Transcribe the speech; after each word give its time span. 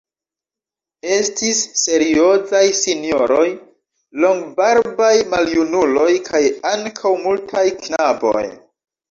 Estis 1.17 1.59
seriozaj 1.81 2.61
sinjoroj, 2.77 3.43
longbarbaj 4.25 5.11
maljunuloj 5.35 6.09
kaj 6.31 6.43
ankaŭ 6.73 7.15
multaj 7.29 7.65
knaboj. 7.85 8.45